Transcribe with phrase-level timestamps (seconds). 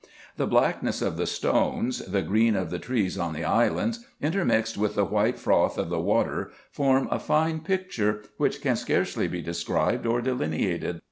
[0.35, 4.75] The black ness of the stones, the green of the trees on the islands, intermixed
[4.75, 9.43] with the white froth of the water, form a fine picture, which can scarcely be
[9.43, 10.99] described or delineated.